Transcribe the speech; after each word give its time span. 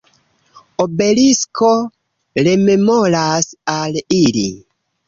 Obelisko 0.83 1.69
rememoras 2.49 3.55
al 3.79 4.03
ili. 4.25 4.49